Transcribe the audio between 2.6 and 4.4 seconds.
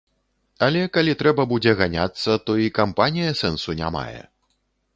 і кампанія сэнсу не мае.